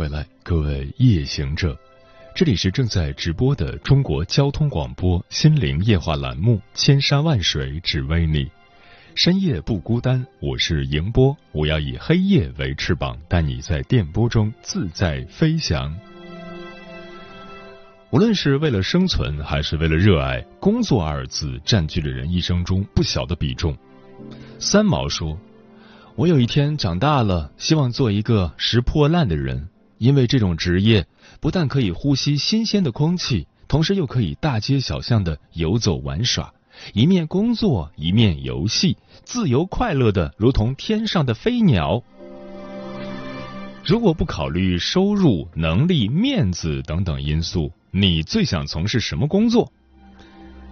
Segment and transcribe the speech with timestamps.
[0.00, 1.76] 回来，各位夜行者，
[2.34, 8.46] 这里是正在直播的中国交通广播心灵夜话栏目《千山万水只为你》，
[9.14, 15.94] 深夜不孤单，我是迎波，我要以黑夜为翅膀，带你在电波中自在飞翔。
[18.08, 23.76] 无论是为了生存，还是为了热爱，工作二字占据了人一生中不小的比重。
[24.58, 25.38] 三毛说。
[26.16, 29.68] 我有一天长大了，希望做一个拾破烂的人，
[30.00, 31.06] 因为这种职业
[31.40, 36.54] 不但可以呼吸新鲜的空气，同时又可以大街小巷的游走玩耍，
[36.94, 42.02] 一面工作一面游戏，自由快乐的如同天上的飞鸟。
[43.84, 49.70] 如果不考虑收入、能力、面子等等因素，你最想从事什么工作？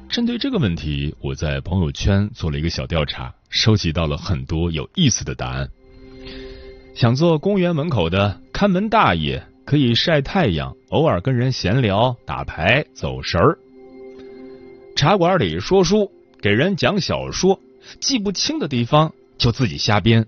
[0.09, 5.69] 针对这个问题，我在朋友圈做了一个小调查，收集到了很多有意思的答案。
[6.95, 13.56] 想做公园门口的看门大爷，可以晒太阳，偶尔跟人闲聊、打牌、走神儿；
[14.97, 16.10] 茶馆里说书，
[16.43, 17.60] 给人讲小说，
[18.00, 20.25] 记不清的地方就自己瞎编；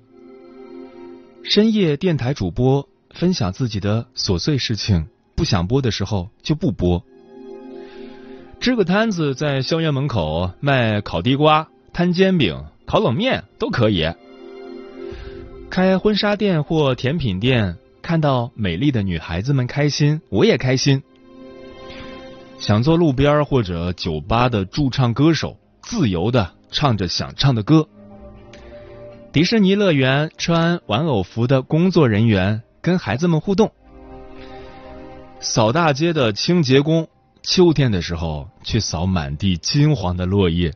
[1.43, 7.03] 深夜电台主播分享自己的琐碎事情，不想播的时候就不播。
[8.61, 14.09] 支个摊子在校园门口卖烤地瓜、摊煎饼、烤冷面都可以。
[15.69, 17.77] 开婚纱店或甜品店，
[18.11, 21.01] 看到美丽的女孩子们开心，我也开心。
[22.59, 27.89] 想做路边或者酒吧的驻唱歌手，自由的唱着想唱的歌。
[29.31, 33.71] 迪士尼乐园穿玩偶服的工作人员跟孩子们互动。
[35.39, 37.07] 扫大街的清洁工。
[37.45, 40.73] 秋天的时候，去扫满地金黄的落叶；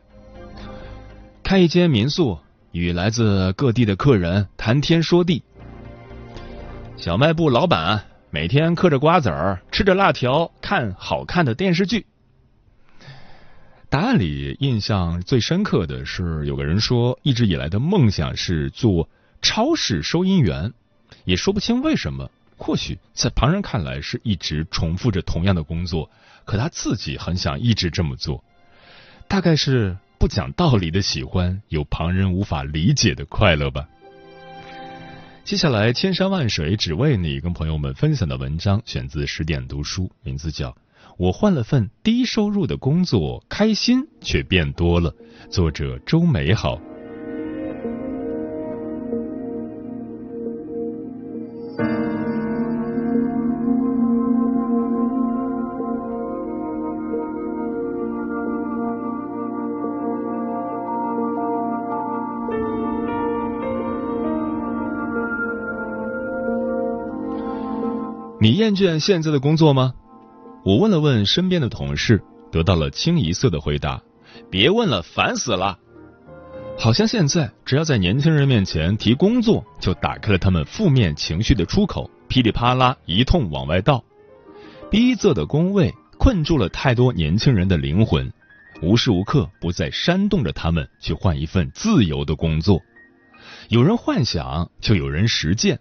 [1.43, 2.39] 开一间民宿，
[2.71, 5.43] 与来自各地的客人谈天说地。
[6.97, 12.07] 小卖部老板每天嗑着瓜子儿，吃着辣条，看好看的电视剧。
[13.91, 19.09] 答案里印象最深刻的是，有个人说，一直以来的梦想是做
[19.43, 20.73] 超市收银员，
[21.25, 22.31] 也说不清为什么。
[22.57, 26.09] 或许在旁人看来是一直重复着同样的工作。
[26.45, 28.43] 可他自己很想一直这么做，
[29.29, 33.89] 大概是不讲道理的喜欢，有旁人无法理解的快乐吧。
[35.45, 40.71] 接下来，千山万水只为你，跟朋友们分享的文章选自十点读书，名字叫
[41.19, 45.13] 《我换了份低收入的工作，开心却变多了》，
[45.51, 46.81] 作者周美好。
[68.45, 69.95] 你厌倦现在的工作吗？
[70.67, 72.23] 我问了问身边的同事，
[72.53, 74.03] 得到了清一色的回答：
[74.51, 75.79] 别问了，烦死了。
[76.79, 84.05] 好像现在只要在年轻人面前提工作，就打开了他们负面情绪的出口，噼里啪啦一通往外倒。
[84.91, 88.31] 逼仄的工位困住了太多年轻人的灵魂，
[88.83, 92.83] 无时无刻不在煽动着他们去换一份自由的工作。
[93.71, 95.81] 有人幻想，就有人实践。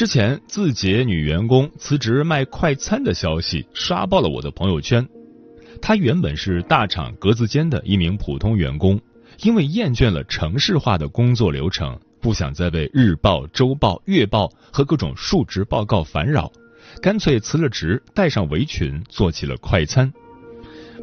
[0.00, 5.06] 之前字节女员工辞职卖快餐的消息刷爆了我的朋友圈。
[5.82, 8.98] 她原本是大厂格子间的一名普通员工，
[9.42, 16.50] 因为厌倦了城市化的工作流程，不想再被日报、周报、月报和各种述职报告烦扰，
[17.02, 20.10] 干脆辞了职，带上围裙做起了快餐。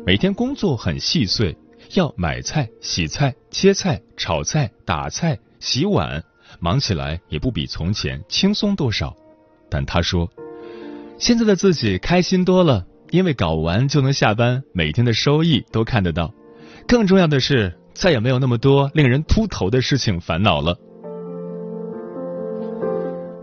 [0.07, 1.55] 每天工作很细碎，
[1.94, 6.23] 要买菜、洗菜、切菜、炒菜、打菜、洗碗。
[6.59, 9.15] 忙起来也不比从前轻松多少。
[9.69, 10.29] 但他说，
[11.17, 16.33] 现在的自己开心多了，因为搞完就能下班，每天的收益都看得到。
[16.88, 20.77] 更重要的是，再也没有那么多令人秃头的事情烦恼了。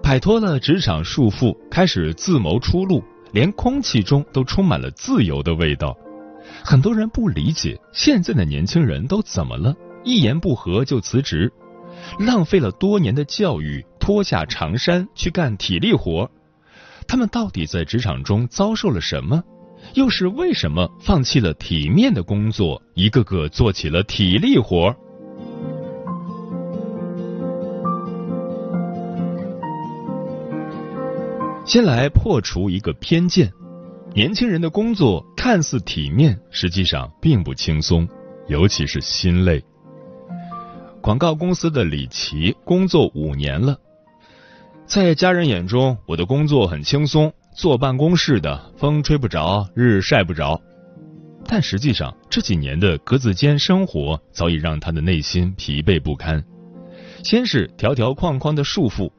[0.03, 3.03] 摆脱了职场束缚，开始自谋出路，
[3.33, 5.97] 连空气中都充满了自由的味道。
[6.62, 9.75] 很多人不理解现在的年轻人都怎么了，
[10.05, 11.51] 一言不合就辞职，
[12.19, 16.31] 浪费了多年的教育，脱下长衫去干体力活。
[17.06, 19.43] 他们到底在职场中遭受了什么？
[19.93, 24.95] 又是为什么放弃了体面的工作，一个个做起了体力活？
[31.67, 33.53] 先来破除一个偏见：
[34.15, 38.09] 年轻人的工作看似体面，实际上并不轻松，
[38.49, 39.62] 尤其是心累。
[41.05, 43.79] 广告公司的李琦工作五年了，
[44.87, 50.59] 在家人眼中，我的工作很轻松，坐办公室的，风吹不着，日晒不着。
[51.47, 56.43] 但实际上，这几年的格子间生活早已让他的内心疲惫不堪。
[57.23, 59.12] 先是条条框框的束缚。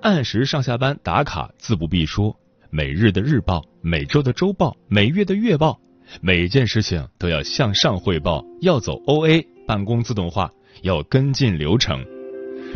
[0.00, 2.36] 按时上下班打卡自不必说，
[2.68, 5.78] 每日的日报、每周的周报、每月的月报，
[6.20, 12.04] 每件事情都要向上汇报，要走 O A，办公自动化，要跟进流程。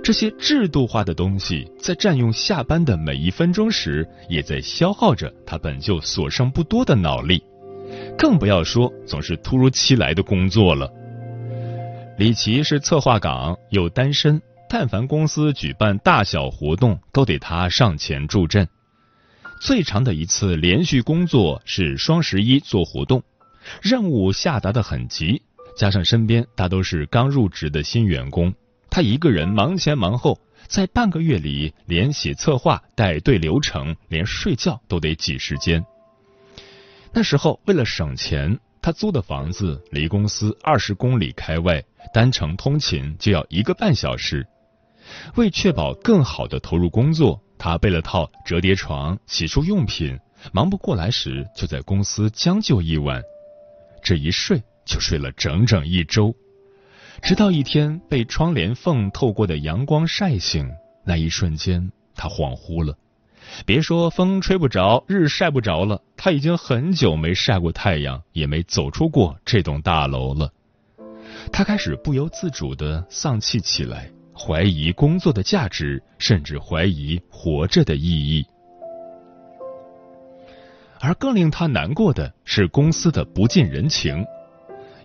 [0.04, 7.42] 这些制度化的东西，在占用下班的每一分钟时，也在消耗着他本就所剩不多的脑力。
[8.18, 10.92] 更不要说总是突如其来的工作了。
[12.18, 14.40] 李琦是策划岗，又单身。
[14.68, 18.68] 但凡公司举办大小活动，都得他上前助阵。
[19.60, 23.22] 最长的一次连续工作是双十一做活动，
[23.80, 25.40] 任务下达的很急，
[25.76, 28.52] 加上身边大都是刚入职的新员工，
[28.90, 35.84] 他一个人忙前忙后，在半个月里连写策划、带队流程，连睡觉都得挤时间。
[37.12, 44.46] 那时候为了省钱，他租的房子离公司二十公里开外，单程通勤就要一个半小时。
[45.36, 50.18] 为确保更好的投入工作，他备了套折叠床、洗漱用品。
[50.52, 53.22] 忙不过来时，就在公司将就一晚。
[54.02, 56.34] 这一睡就睡了整整一周，
[57.20, 60.70] 直到一天被窗帘缝透过的阳光晒醒。
[61.04, 62.96] 那一瞬间，他恍惚了。
[63.66, 70.50] 别说风吹不着、日晒不着了，他已经很久没晒过太阳，也没走出过这栋大楼了。
[71.52, 74.10] 他开始不由自主的丧气起来。
[74.38, 78.44] 怀疑工作的价值，甚至怀疑活着的意义。
[81.00, 84.22] 而更令他难过的是公司的不近人情。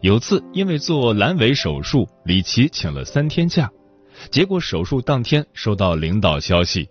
[0.02, 3.72] 有次因为做阑尾手术，李琦请了三天假，
[4.32, 6.90] 结果手术当天收到领导消息，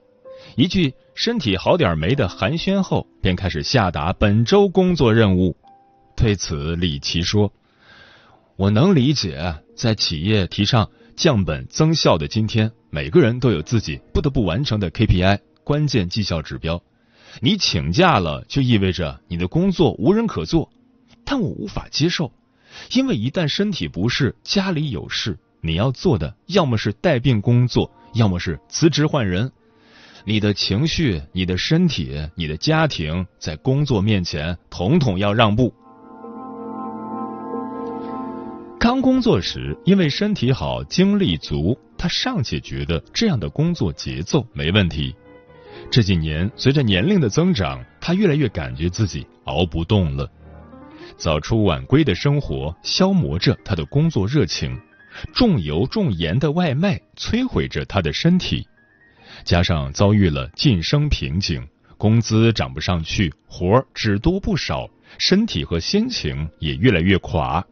[0.57, 5.57] 一句“身体好点没”的寒暄后，便开始下达本周工作任务。
[6.17, 7.53] 对此，李琦说
[8.55, 16.83] ：“我能理解，在企业提倡。”降本增效的今天，每个人都有自己不得不完成的 KPI 关键绩效指标。
[17.41, 20.71] 你请假了，就意味着你的工作无人可做。
[21.27, 22.33] 但我无法接受，
[22.93, 29.50] 因为一旦身体不适、家里有事，你要做的要么是带病工作，要么是辞职换人。
[30.25, 35.73] 你的情绪、你的身体、你的家庭，在工作面前统统要让步。
[38.78, 45.14] 刚工作时，因为身体好、精力足，他尚且觉得这样的工作节奏没问题。
[45.90, 50.31] 这几年，随着年龄的增长，他越来越感觉自己熬不动了。
[51.17, 54.79] 早出晚归的生活消磨着他的工作热情，
[55.35, 58.67] 重油重盐的外卖摧毁着他的身体，
[59.45, 61.67] 加上遭遇了晋升瓶颈，
[61.99, 64.88] 工资涨不上去，活儿只多不少，
[65.19, 67.64] 身体和心情也越来越垮。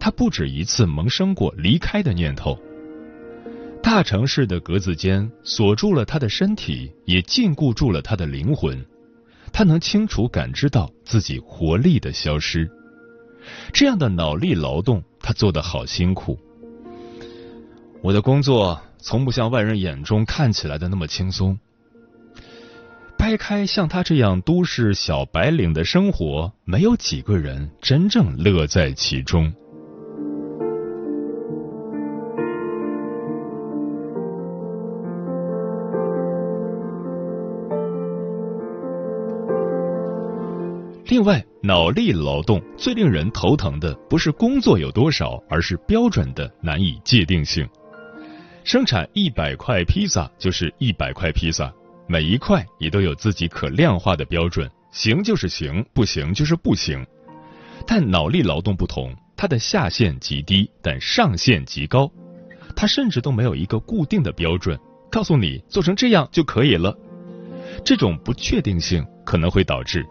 [0.00, 2.58] 他不止一次萌生过离开的念头。
[3.82, 8.84] 大城市的格子间锁住了他的身体，也禁锢住了他的灵魂。
[9.52, 12.70] 他能清楚感知到自己活力的消失。
[13.72, 16.38] 这样的脑力劳动，他做得好辛苦。
[18.00, 21.58] 我的工作从不像外人眼中看起来的那么轻松。
[23.18, 29.52] 掰开像他这样都市小白领的生活，没有几个人真正乐在其中。
[41.12, 47.68] 另外，脑力劳动最令人头疼的不是工作有多少，而是标准的难以界定性。
[48.64, 51.70] 生产一百块披萨就是一百块披萨，
[52.06, 57.06] 每一块也都有自己可量化的标准，行就是行，不行就是不行。
[57.86, 62.10] 但脑力劳动不同，它的下限极低，但上限极高，
[62.74, 66.96] 它甚至都没有一个固定的标准，告诉你做成这样就可以了。
[67.84, 70.02] 这种不确定性可能会导致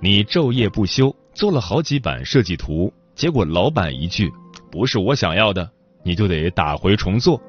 [0.00, 4.30] 你昼夜不休做了好几版设计图，结果老板一句
[4.70, 5.68] “不是我想要的”，
[6.04, 7.40] 你就得打回重做。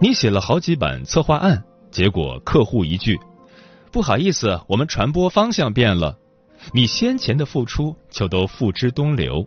[0.00, 3.18] 你写了好几版策划案，结果客户一句
[3.90, 6.16] “不好意思，我们传播方向变了”，
[6.72, 9.44] 你先前的付出就都付之东流。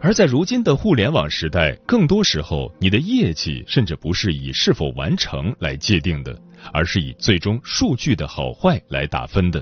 [0.00, 6.34] 而在如今的互联网时代，更多时候你的业绩甚至不是以是否完成来界定的。
[6.72, 9.60] 而是以最终数据的好坏来打分的，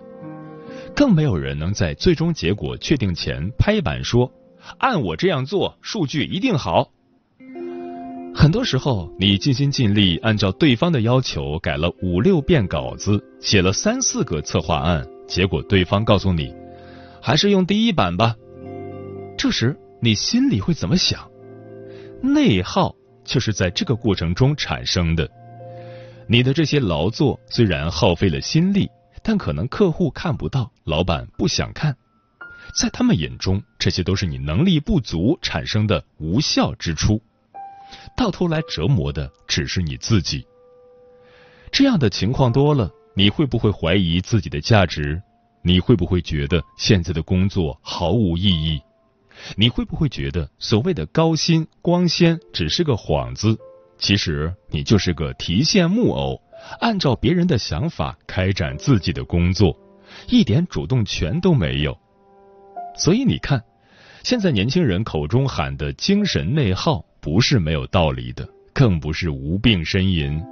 [1.00, 4.30] 更没有人能在最终结果确定前拍板说
[4.76, 6.90] 按我这样做，数据一定好。
[8.34, 16.54] 很多时候，你尽心尽力按照对方的要求改了五六遍稿子，写了三四个策划案，结果对方告诉你
[17.22, 18.36] 还是用第一版吧。
[19.38, 21.26] 这时你心里会怎么想？
[22.22, 25.26] 内耗就是在这个过程中产生的。
[26.26, 28.86] 你的这些劳作虽然耗费了心力，
[29.22, 31.96] 但可能客户看不到，老板不想看，
[32.74, 37.20] 在他们眼中，这些都是你能力不足产生的无效支出，
[38.16, 40.46] 到头来折磨的只是你自己。
[41.70, 45.22] 这样的情况多了，你会不会怀疑自己的价值？
[45.62, 48.80] 你会不会觉得现在的工作毫无意义？
[49.56, 53.58] 你会不会觉得所谓的高薪光鲜只是个幌子？
[53.98, 56.40] 其实你就是个提线木偶，
[56.80, 59.76] 按照别人的想法开展自己的工作，
[60.28, 61.96] 一点主动权都没有。
[62.96, 63.62] 所以你看，
[64.22, 70.42] 现在年轻人口中喊的精神内耗，不是没有道理的，更不是无病呻吟。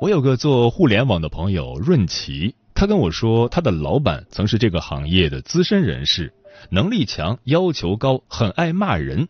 [0.00, 6.34] 我有个做互联网的朋友润奇，他跟我说，他的老板曾是这个行业的资深人士，
[6.70, 9.28] 能力强，要求高，很爱骂人。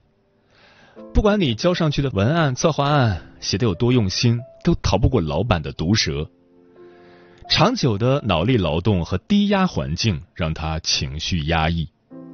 [1.14, 6.28] 不管你交上去的文案、策划案写的有多用心，都逃不过老板的毒舌。
[7.49, 11.88] 长久的脑力劳动和低压环境让他情绪压抑，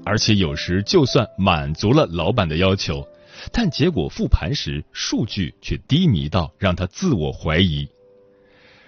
[0.05, 3.07] 而且有时就算满足了老板的要求，
[3.53, 7.89] 但结果复盘时数据却低迷到让他自我怀疑。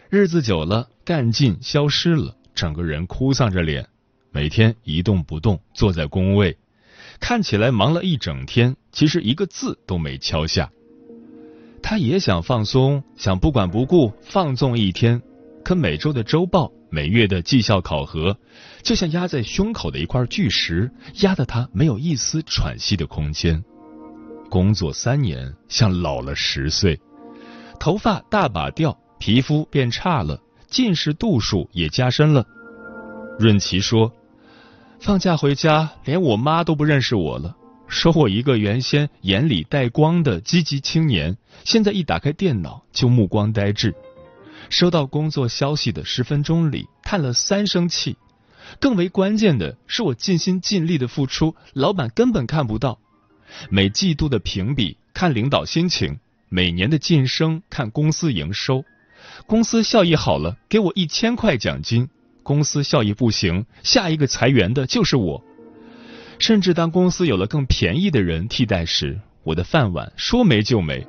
[0.08, 3.88] 日子久了，干劲消失了，整个人哭丧着脸，
[4.30, 6.56] 每天一动不动坐在工位。
[7.18, 10.70] 看起来忙了一整天，其实一个字都没敲下。
[11.82, 15.20] 他也想放松，想不管不顾放纵一天，
[15.64, 18.36] 可每周的周报、每月的绩效考核，
[18.82, 23.62] 就像压在胸口的一块巨石，压得他没有一丝喘息的空间。
[24.48, 27.00] 工作三年，像老了十岁，
[27.78, 32.44] 头发大把掉，皮肤变差了，近视度数也加深了。
[33.38, 34.12] 润琪说。
[35.02, 37.56] 放假回家，连我妈都不认识我了，
[37.90, 43.92] 说我一个原先眼里带光的积极青年，现在一打开电脑就目光呆滞。
[44.68, 48.16] 收到工作消息的十分钟里叹了三声气。
[48.78, 53.00] 更为关键的是，我尽心尽力的付出，老板根本看不到。
[53.68, 58.84] 每季度的评比看领导心情，每年的晋升看公司营收，
[59.48, 62.08] 公司效益好了给我一千块奖金。
[62.44, 65.44] 公司效益不行，下一个裁员的就是我。
[66.40, 71.06] 甚至当公司有了更便宜的人替代时，我的饭碗说没就没。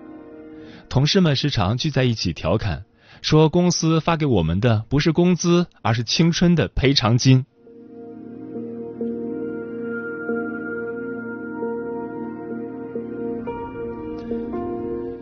[0.90, 2.84] 同事们时常聚在一起调侃，
[3.22, 7.46] 说公司发给我们的不是工资，而是青春的赔偿金。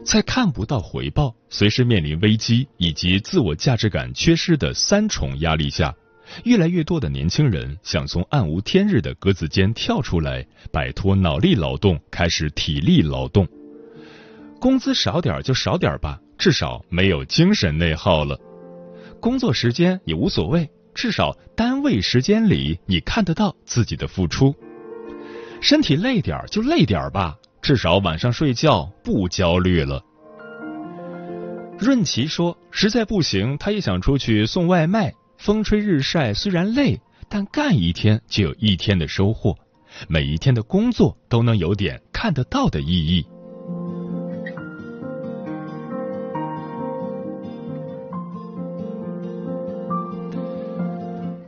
[0.04, 5.94] 在看不到回报、随时面临危机以及自我价值感缺失的三重压力下，
[6.44, 13.48] 越来越多的年轻人想从暗无天日的格子间跳出来，摆脱脑力劳动，开始体力劳动。
[14.60, 18.40] 工资少点就少点吧，至少没有精神内耗了。
[19.20, 24.56] 工作时间也无所谓，至少单位时间里你看得到自己的付出。
[25.62, 27.36] 身体累点就累点吧。
[27.62, 30.02] 至少晚上睡觉不焦虑了。
[31.78, 35.14] 润琪说：“实在不行，他也想出去送外卖。
[35.40, 39.58] 风吹日晒虽然累，但干一天就有一天的收获。
[40.10, 43.26] 每一天的工作都能有点看得到的意义。”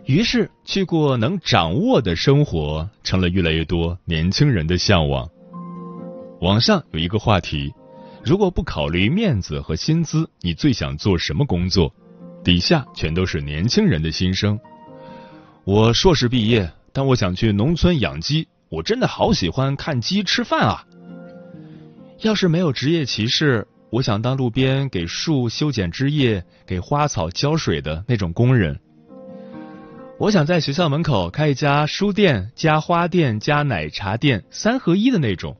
[0.05, 5.29] 于是，去过能掌握的生活成了越来越多年轻人的向往。
[6.39, 7.74] 网上有一个话题：
[8.24, 11.93] 如果不考虑面子和薪资，你最想做什么工作？
[12.43, 14.60] 底下全都是年轻人的心声。
[15.63, 18.48] 我硕士毕业，但我想去农村养鸡。
[18.69, 20.86] 我真的好喜欢看鸡吃饭啊！
[22.21, 28.79] 要是没有职业歧视，我想当路边给树修剪枝叶、给花草浇水的那种工人。
[30.17, 35.57] 我想在学校门口开一家书店加花店加奶茶店三合一的那种，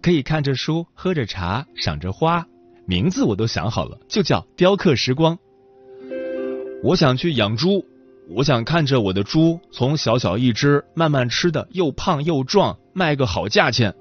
[0.00, 2.46] 可以看着书、喝着茶、赏着花，
[2.86, 5.38] 名字我都想好了，就叫雕刻时光。
[6.84, 7.82] 我想去养猪。
[8.28, 13.94] 我想看着我的猪从小小一只慢慢吃的又胖又壮，卖个好价钱。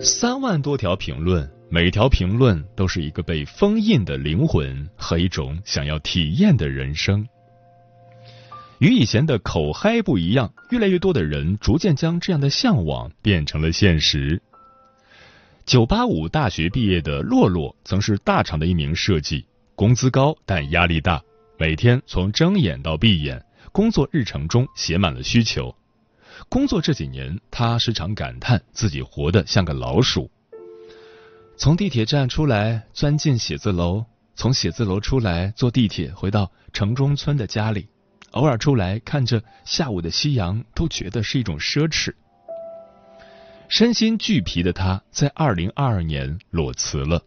[0.00, 7.26] 三万多条评论，每条评论都是一个被封印的灵魂和一种想要体验的人生。
[8.78, 14.40] 与以前的口嗨不一样，越来越多的人逐渐将这样的向往变成了现实。
[15.66, 19.44] 九八五大学毕业的洛洛曾是大厂的一名设计，
[19.78, 21.22] 工资高但压力大。
[21.56, 25.72] 每天从睁眼到闭眼，工作日程中写满了需求。
[26.48, 30.28] 工作这几年，他时常感叹自己活得像个老鼠。
[31.56, 34.04] 从地铁站出来，钻进写字楼；
[34.34, 37.86] 从写字楼出来，坐地铁回到城中村的家里。
[38.32, 42.12] 偶尔出来看着下午的夕阳，都觉得是一种奢侈。
[43.68, 47.22] 身心俱疲的他，在二零二二年裸辞了。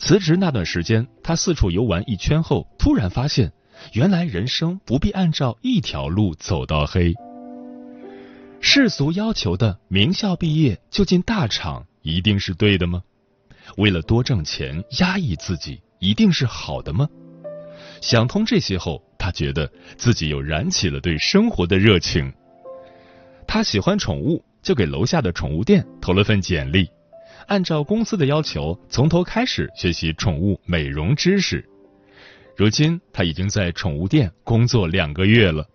[0.00, 3.52] 辞职那段时间，他四处游玩一圈后，突然发现，
[3.92, 7.12] 原来人生不必按照一条路走到黑。
[8.62, 13.02] 世俗要求的名校毕业就进大厂，一定是对的吗？
[13.76, 17.06] 为了多挣钱压抑自己，一定是好的吗？
[18.00, 22.32] 想通这些后，他觉得自己又燃起了对生活的热情。
[23.46, 26.88] 他喜欢宠物，就给楼下的宠物店投了份简历。
[27.50, 31.68] 按照公司的要求，从头开始学习宠物美容知识。
[32.56, 35.68] 如今他已经在宠物店工作两个月了。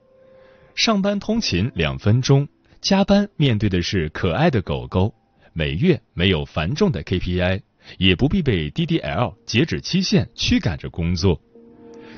[0.73, 2.47] 上班通勤两分钟，
[2.79, 5.13] 加班面对的是可爱的狗狗。
[5.51, 7.61] 每月没有繁重的 KPI，
[7.97, 11.41] 也不必被 DDL 截止期限驱赶着工作。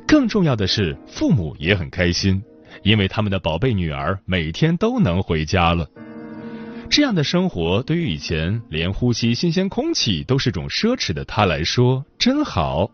[0.07, 2.43] 更重要的是，父母也很开心，
[2.83, 5.89] 因为他们的宝贝女儿每天都能回家了。
[6.89, 12.89] 这样的生活对于以前连呼吸新鲜空气都是种奢侈的他来说真好。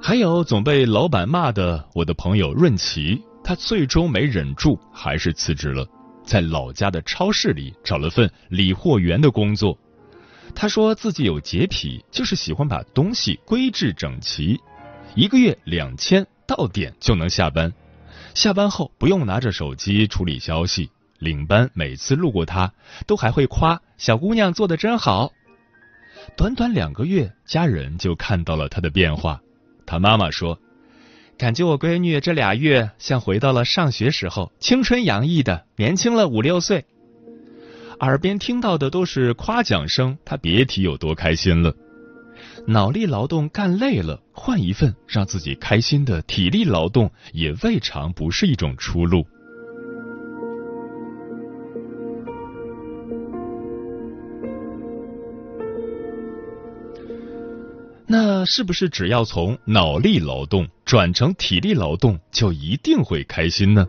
[0.00, 5.86] 还有总被老板骂的我的朋友润琪，他最终没忍住，还是辞职了，
[6.24, 9.78] 在老家的超市里找了份理货员的工作。
[10.54, 14.58] 他说自己有洁癖，就是喜欢把东西归置整齐，
[15.14, 16.26] 一个月两千。
[16.48, 17.74] 到点就能下班，
[18.34, 20.90] 下班后不用拿着手机处理消息。
[21.18, 22.72] 领班每次路过他，
[23.06, 25.30] 都还会夸小姑娘做的真好。
[26.36, 29.42] 短短两个月，家人就看到了他的变化。
[29.84, 30.58] 他妈妈说
[31.36, 36.86] ：“感觉我闺女这俩月像回到了上学时候，青春洋溢的，年轻了五六岁。”
[38.00, 41.74] 耳边听到的都是夸奖声，他别提有多开心了。
[42.66, 49.26] 脑力劳动干累了，换一份让自己开心的体力劳动，也未尝不是一种出路。
[58.10, 63.86] 那是不是只要从脑力劳动转成体力劳动，就一定会开心呢？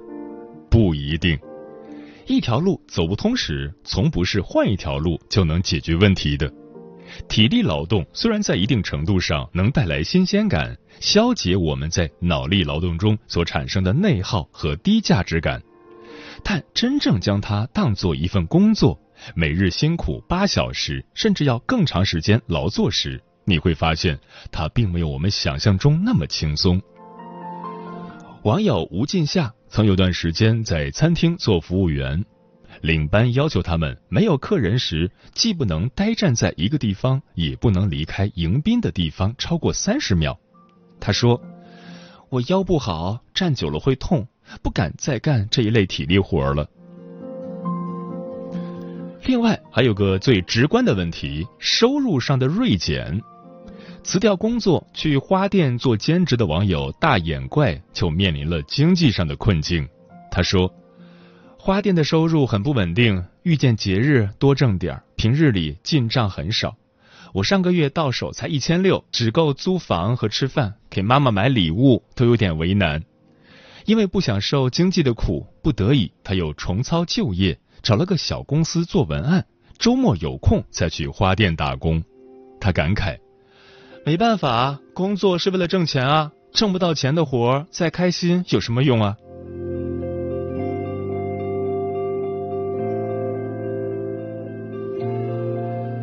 [0.69, 1.39] 不一定。
[2.27, 6.51] 一条路走不通时，从不是换一条路就能解决问题的。
[7.27, 15.61] 体力劳动虽然在一定程度上能带来新鲜感，消解我们在脑力劳动中所产生的内耗和低价值感，
[16.43, 18.99] 但真正将它当做一份工作，
[19.35, 24.17] 每日辛苦八小时，甚至要更长时间劳作时，你会发现
[24.51, 26.81] 它并没有我们想象中那么轻松。
[28.43, 32.23] 网友吴进夏曾有段时间在餐厅做服务员。
[32.81, 40.39] 领班要求他们没有客人时，既不能呆站在一个地方，也不能离开迎宾的地方超过三十秒。
[40.99, 41.41] 他说
[42.29, 44.25] ：“我腰不好，站久了会痛，
[44.61, 46.69] 不敢再干这一类体力活了。”
[49.25, 53.21] 另外，还有个最直观的问题：收入上的锐减。
[54.03, 59.85] 辞掉工作去花店做兼职的网友大眼怪就面临了经济上的困境。
[60.31, 60.73] 他说。
[61.61, 66.77] 花店的收入很不稳定，遇见节日多挣点儿平日里进账很少。
[67.33, 73.03] 我上个月到手才一千六，只够租房和吃饭，给妈妈买礼物都有点为难。
[73.83, 79.45] 因为不想受经济的苦，不得已他又重操旧业，找了个小公司做文案，
[79.77, 82.01] 周末有空再去花店打工。
[82.61, 83.17] 他感慨
[84.05, 89.17] ：“没办法，工作是为了挣钱啊，挣不到钱的活再开心有什么用啊？”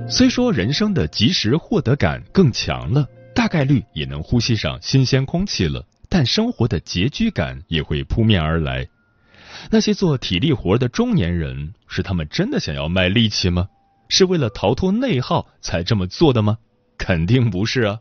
[0.09, 8.87] 虽说人生的及时获得感更强了，大概率也能呼吸上新鲜空气了，但生活的拮据感也会扑面而来。
[9.71, 13.69] 那些做体力活的中年人，是他们真的想要卖力气吗？
[14.09, 16.59] 是为了逃脱内耗才这么做的吗？
[16.97, 17.99] 肯定不是啊，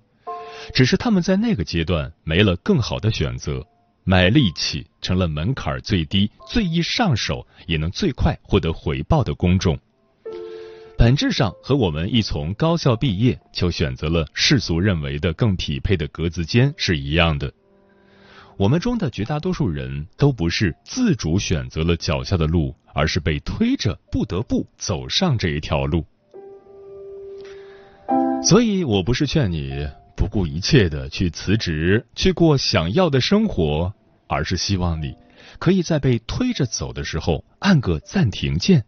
[0.74, 3.66] 只是他们在那个阶段没了更好的选择，
[4.04, 9.80] 卖力气成了门槛最低、最易上手，也能最快获得回报的工种。
[10.98, 17.52] 本质上和我们一从高校毕业就选择了世俗认为的更匹配的格子间是一样的。
[18.58, 26.06] 我们中的绝大多数人都不是自主选择了脚下的路，而是被推着不得不走上这一条路。
[28.42, 33.94] 所以我不是劝你不顾一切的去辞职，去过想要的生活，
[34.28, 35.14] 而是希望你
[35.60, 38.86] 可以在被推着走的时候按个暂停键。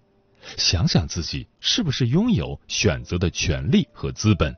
[0.55, 4.55] 想想自己是不是拥有选择的权利和资本？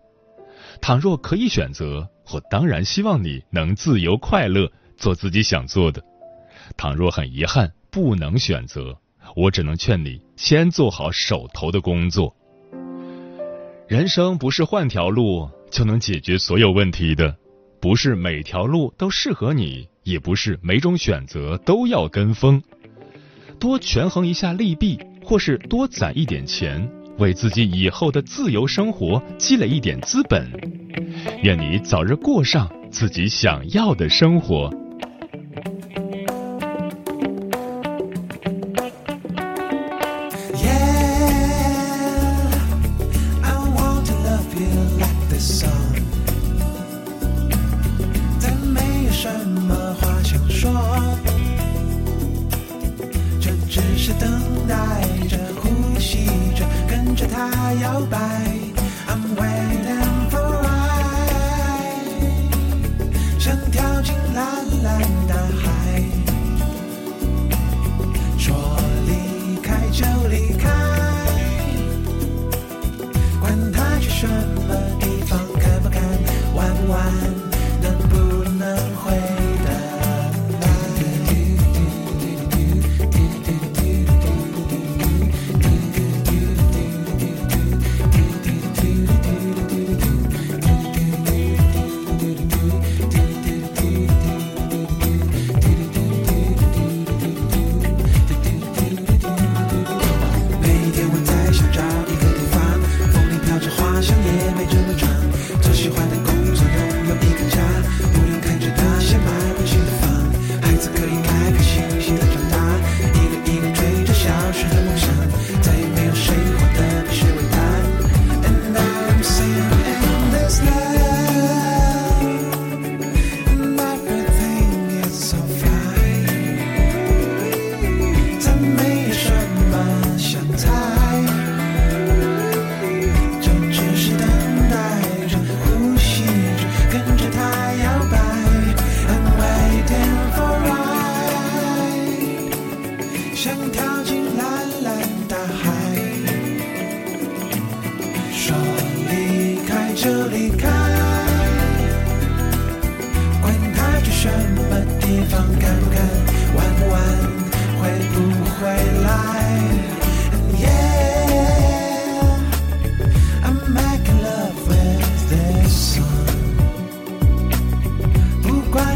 [0.82, 6.04] 倘若可以选择，我当然希望你能自由快乐，做自己想做的。
[6.78, 8.96] 倘若很遗憾不能选择，
[9.36, 12.36] 我只能劝你先做好手头的工作。
[13.88, 17.36] 人生不是换条路就能解决所有问题的，
[17.82, 22.62] 不是每条路都适合你，也不是每种选择都要跟风。
[23.60, 25.00] 多权衡一下利弊。
[25.30, 26.90] 或是多攒一点钱，
[27.20, 30.50] 为自己以后的自由生活积累一点资本。
[31.44, 34.89] 愿你早日过上自己想要的生活。
[74.20, 74.99] sunshine.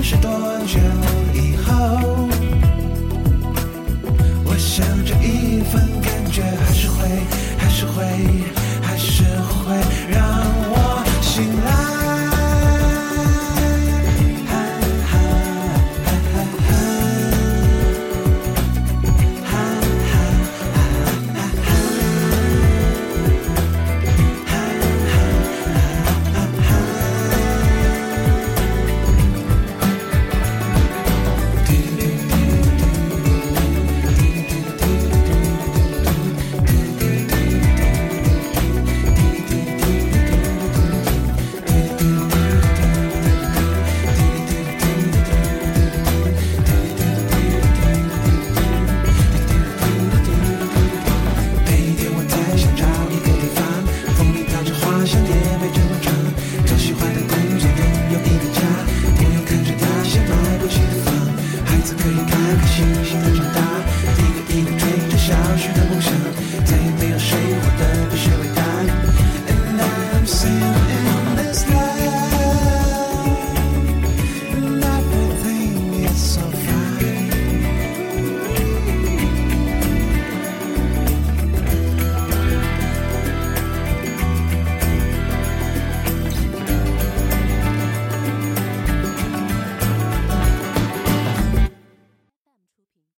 [0.05, 0.29] 是多
[0.67, 0.77] 久
[1.33, 2.27] 以后？
[4.43, 7.07] 我想这一份感觉还是会
[7.57, 8.03] 还是会
[8.81, 9.73] 还是会
[10.11, 10.21] 让